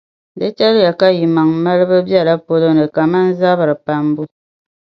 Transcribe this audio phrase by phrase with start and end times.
[0.39, 4.23] Di chɛliya ka yimaŋ’ malibu bela paloni kaman zabiri pambu.